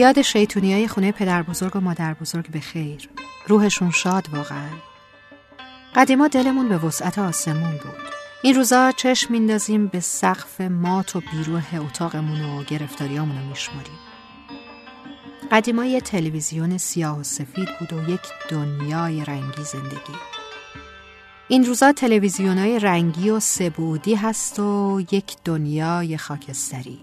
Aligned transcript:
یاد 0.00 0.22
شیطونی 0.22 0.72
های 0.72 0.88
خونه 0.88 1.12
پدر 1.12 1.42
بزرگ 1.42 1.76
و 1.76 1.80
مادر 1.80 2.14
بزرگ 2.14 2.50
به 2.50 2.60
خیر. 2.60 3.08
روحشون 3.46 3.90
شاد 3.90 4.28
واقعا. 4.32 4.89
قدیما 5.94 6.28
دلمون 6.28 6.68
به 6.68 6.78
وسعت 6.78 7.18
آسمون 7.18 7.70
بود. 7.70 8.10
این 8.42 8.54
روزا 8.54 8.92
چشم 8.92 9.32
میندازیم 9.32 9.86
به 9.86 10.00
سقف 10.00 10.60
مات 10.60 11.16
و 11.16 11.20
بیروه 11.32 11.74
اتاقمون 11.74 12.40
و 12.40 12.64
گرفتاریامون 12.64 13.38
رو 13.38 13.48
میشماریم. 13.48 13.98
قدیما 15.52 15.84
یه 15.84 16.00
تلویزیون 16.00 16.78
سیاه 16.78 17.20
و 17.20 17.22
سفید 17.22 17.68
بود 17.78 17.92
و 17.92 18.10
یک 18.10 18.20
دنیای 18.48 19.24
رنگی 19.24 19.62
زندگی. 19.64 20.14
این 21.48 21.64
روزا 21.64 21.92
تلویزیون 21.92 22.58
های 22.58 22.78
رنگی 22.78 23.30
و 23.30 23.40
سبودی 23.40 24.14
هست 24.14 24.58
و 24.58 25.00
یک 25.12 25.36
دنیای 25.44 26.16
خاکستری. 26.16 27.00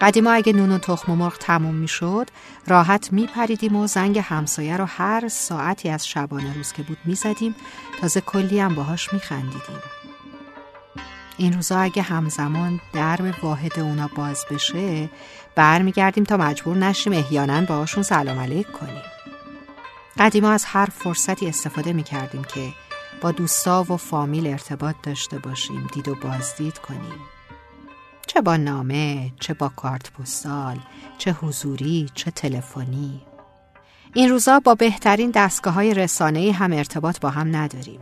قدیما 0.00 0.32
اگه 0.32 0.52
نون 0.52 0.72
و 0.72 0.78
تخم 0.78 1.12
و 1.12 1.16
مرغ 1.16 1.38
تموم 1.38 1.74
می‌شد 1.74 2.28
راحت 2.66 3.12
میپریدیم 3.12 3.76
و 3.76 3.86
زنگ 3.86 4.18
همسایه 4.18 4.76
رو 4.76 4.84
هر 4.84 5.28
ساعتی 5.28 5.88
از 5.88 6.08
شبانه 6.08 6.54
روز 6.54 6.72
که 6.72 6.82
بود 6.82 6.98
می‌زدیم. 7.04 7.54
تازه 8.00 8.20
کلی 8.20 8.60
هم 8.60 8.74
باهاش 8.74 9.12
میخندیدیم. 9.12 9.78
این 11.36 11.52
روزا 11.52 11.78
اگه 11.78 12.02
همزمان 12.02 12.80
درب 12.92 13.34
واحد 13.42 13.80
اونا 13.80 14.10
باز 14.16 14.44
بشه 14.50 15.10
برمیگردیم 15.54 16.24
تا 16.24 16.36
مجبور 16.36 16.76
نشیم 16.76 17.12
احیانا 17.12 17.60
باهاشون 17.60 18.02
سلام 18.02 18.38
علیک 18.38 18.72
کنیم. 18.72 19.02
قدیما 20.18 20.50
از 20.50 20.64
هر 20.64 20.86
فرصتی 20.86 21.46
استفاده 21.46 21.92
می‌کردیم 21.92 22.44
که 22.44 22.72
با 23.20 23.32
دوستا 23.32 23.82
و 23.82 23.96
فامیل 23.96 24.46
ارتباط 24.46 24.96
داشته 25.02 25.38
باشیم 25.38 25.88
دید 25.92 26.08
و 26.08 26.14
بازدید 26.14 26.78
کنیم. 26.78 27.33
چه 28.34 28.40
با 28.40 28.56
نامه 28.56 29.32
چه 29.40 29.54
با 29.54 29.68
کارت 29.68 30.12
پستال 30.12 30.78
چه 31.18 31.32
حضوری 31.32 32.08
چه 32.14 32.30
تلفنی. 32.30 33.20
این 34.14 34.30
روزا 34.30 34.60
با 34.60 34.74
بهترین 34.74 35.30
دستگاه 35.30 35.74
های 35.74 35.94
رسانه 35.94 36.52
هم 36.52 36.72
ارتباط 36.72 37.20
با 37.20 37.30
هم 37.30 37.56
نداریم. 37.56 38.00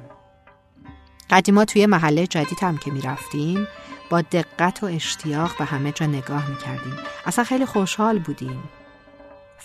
قدیما 1.31 1.65
توی 1.65 1.87
محله 1.87 2.27
جدید 2.27 2.59
هم 2.63 2.79
که 2.79 2.91
می‌رفتیم 2.91 3.67
با 4.11 4.21
دقت 4.21 4.83
و 4.83 4.87
اشتیاق 4.87 5.59
به 5.59 5.65
همه 5.65 5.93
جا 5.93 6.07
نگاه 6.07 6.51
می‌کردیم. 6.51 6.97
اصلا 7.27 7.45
خیلی 7.45 7.67
خوشحال 7.67 8.19
بودیم. 8.19 8.63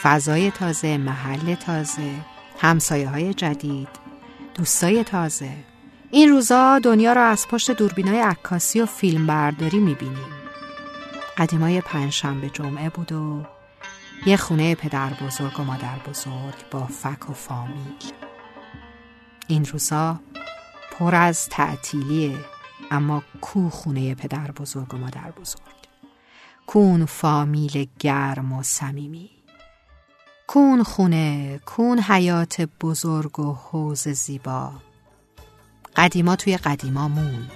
فضای 0.01 0.51
تازه 0.51 0.97
محل 0.97 1.55
تازه 1.55 2.11
همسایه 2.59 3.09
های 3.09 3.33
جدید 3.33 3.89
دوستای 4.55 5.03
تازه. 5.03 5.51
این 6.11 6.29
روزا 6.29 6.79
دنیا 6.79 7.13
را 7.13 7.25
از 7.25 7.47
پشت 7.47 7.71
دوربینای 7.71 8.19
عکاسی 8.19 8.81
و 8.81 8.85
فیلم 8.85 9.27
برداری 9.27 9.79
می‌بینیم. 9.79 10.36
قدیمای 11.37 11.81
پنجشنبه 11.81 12.49
جمعه 12.49 12.89
بود 12.89 13.11
و 13.11 13.45
یه 14.25 14.37
خونه 14.37 14.75
پدر 14.75 15.13
بزرگ 15.13 15.59
و 15.59 15.63
مادر 15.63 15.99
بزرگ 15.99 16.69
با 16.71 16.85
فک 16.85 17.29
و 17.29 17.33
فامیل. 17.33 18.13
این 19.47 19.65
روزا 19.65 20.19
پر 20.91 21.15
از 21.15 21.49
تعطیلیه 21.49 22.37
اما 22.91 23.23
کو 23.41 23.69
خونه 23.69 24.15
پدر 24.15 24.51
بزرگ 24.51 24.93
و 24.93 24.97
مادر 24.97 25.31
بزرگ؟ 25.31 25.61
کون 26.67 27.05
فامیل 27.05 27.87
گرم 27.99 28.53
و 28.53 28.63
صمیمی. 28.63 29.29
کون 30.47 30.83
خونه 30.83 31.59
کون 31.65 31.99
حیات 31.99 32.61
بزرگ 32.61 33.39
و 33.39 33.53
حوز 33.53 34.07
زیبا. 34.07 34.71
قدیما 35.95 36.35
توی 36.35 36.57
قدیما 36.57 37.07
موند. 37.07 37.51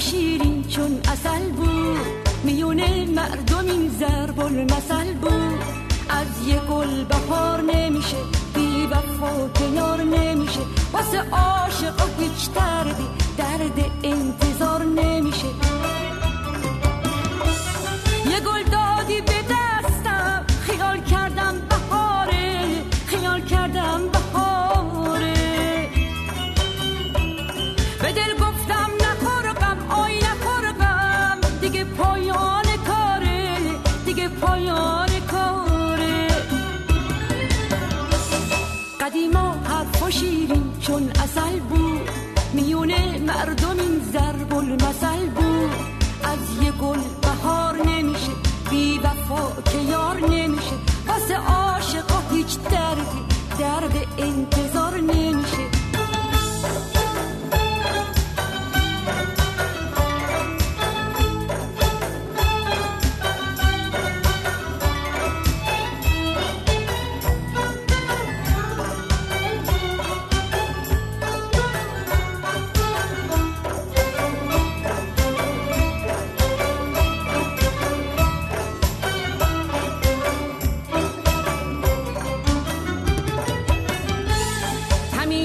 شیرین 0.00 0.64
چون 0.68 1.00
اصل 1.12 1.50
بود. 1.50 2.06
میونه 2.44 3.06
مردم 3.06 3.66
این 3.66 3.88
ضرب 3.88 4.40
المثل 4.40 5.12
بود. 5.12 5.62
از 6.08 6.48
یه 6.48 6.58
گل 6.58 7.04
بهار 7.04 7.60
نمیشه 7.60 8.16
بی 8.54 8.86
وفا 8.86 9.48
کنار 9.48 10.02
نمیشه. 10.02 10.60
واسه 10.92 11.18
عاشق 11.18 11.94
و 11.94 12.22
هیچ 12.22 12.48
قدیما 39.10 39.52
حرف 39.64 40.10
شیرین 40.10 40.72
چون 40.80 41.10
اصل 41.10 41.60
بود. 41.60 42.10
میونه 42.52 43.18
مردم 43.18 43.78
این 43.78 44.00
ضرب 44.12 44.54
المثل 44.54 45.26
بود. 45.26 45.70
از 46.22 46.64
یه 46.64 46.72
گل 46.72 46.98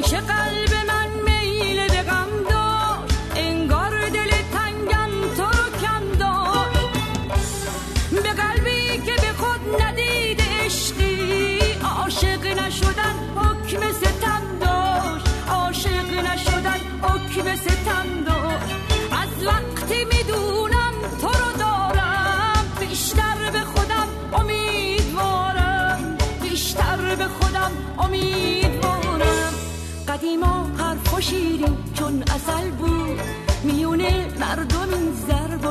همیشه 0.05 0.21
قلب 0.21 0.73
من 0.87 1.07
میل 1.25 1.87
به 1.87 2.01
غم 2.01 2.27
دار 2.49 3.07
انگار 3.35 4.09
دل 4.09 4.29
تنگم 4.53 5.09
تو 5.37 5.43
رو 5.43 5.77
کم 5.81 6.17
دار 6.19 6.69
به 8.11 8.29
قلبی 8.29 8.97
که 9.05 9.11
به 9.21 9.33
خود 9.37 9.81
ندید 9.81 10.41
عشقی 10.41 11.59
عاشق 11.83 12.45
نشدن 12.45 13.15
حکم 13.35 13.91
ستم 13.91 14.41
دار 14.61 15.21
عاشق 15.49 16.13
نشدن 16.33 16.79
حکم 17.01 17.55
ستم 17.55 18.23
دار 18.25 18.59
از 19.11 19.45
وقتی 19.45 20.05
می‌دونم 20.05 20.93
تو 21.21 21.27
رو 21.27 21.57
دارم 21.59 22.65
بیشتر 22.79 23.51
به 23.53 23.59
خودم 23.59 24.07
امیدوارم 24.33 26.17
بیشتر 26.41 27.15
به 27.15 27.25
خودم 27.27 27.71
امیدوارم 27.99 28.94
قدیما 30.15 30.67
حرف 30.77 31.13
و 31.13 31.21
شیرین 31.21 31.77
چون 31.93 32.21
اصل 32.21 32.69
بود. 32.69 33.19
میونه 33.63 34.27
مردم 34.39 34.89
این 34.93 35.13
ضرب 35.27 35.65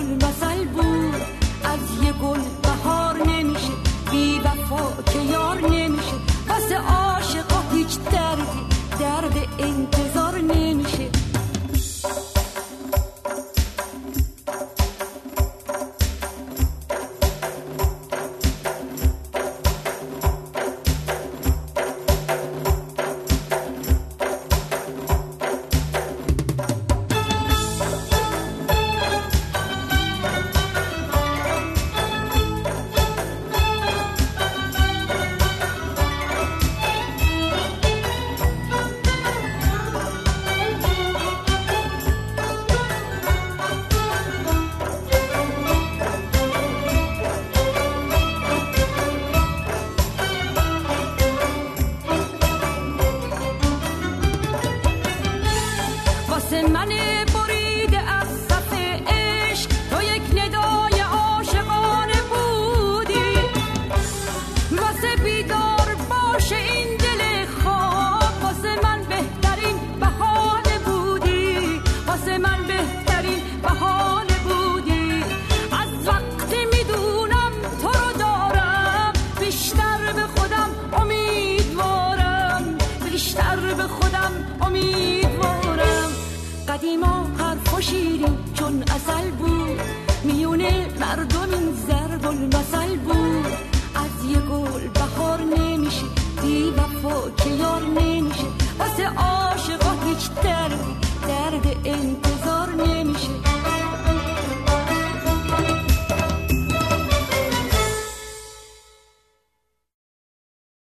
قدیما 86.75 87.27
حرف 87.39 87.75
و 87.75 87.81
شیرین 87.81 88.39
چون 88.55 88.83
اصل 88.83 89.31
بود. 89.31 89.81
میونه 90.25 90.87
مردم 91.01 91.51
این 91.53 91.75
ضرب 91.75 92.27
المثل 92.27 92.97
بود. 92.97 93.47
از 93.95 94.31
یه 94.31 94.39
گل 94.39 94.89
بهار 94.89 95.41
نمیشه 95.41 96.07
بی 96.43 96.71
وفا 96.71 97.31
که 97.31 97.51
یار 97.51 97.83
نمیشه. 97.83 98.54